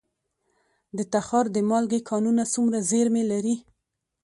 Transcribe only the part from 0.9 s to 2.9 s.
د تخار د مالګې کانونه څومره